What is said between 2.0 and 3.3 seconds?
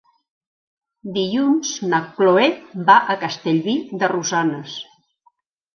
Cloè va a